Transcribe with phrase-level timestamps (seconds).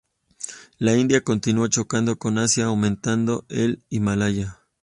[0.79, 4.59] La India continuó chocando con Asia, aumentando el Himalaya.